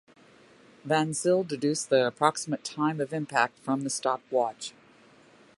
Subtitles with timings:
[0.83, 4.73] Van Zyl deduced the approximate time of impact from the stopped watch.